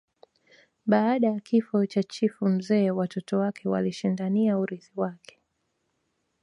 Baada 0.85 1.27
ya 1.27 1.39
kifo 1.39 1.85
cha 1.85 2.03
chifu 2.03 2.45
mzee 2.47 2.91
watoto 2.91 3.39
wake 3.39 3.69
walishindania 3.69 4.57
urithi 4.57 4.91
wake 4.95 5.39